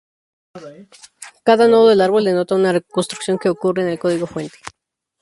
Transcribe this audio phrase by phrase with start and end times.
[1.43, 4.57] Cada nodo del árbol denota una construcción que ocurre en el código fuente.